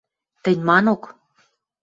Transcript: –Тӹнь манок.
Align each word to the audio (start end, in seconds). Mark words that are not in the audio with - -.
–Тӹнь 0.43 0.63
манок. 0.69 1.03